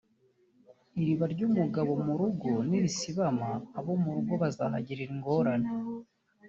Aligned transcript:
Iriba 1.01 1.25
ry’umugabo 1.33 1.91
mu 2.05 2.13
rugo 2.19 2.49
nirisibama 2.69 3.49
ab’urugo 3.77 4.33
bazahagirira 4.41 5.11
ingorane 5.17 5.69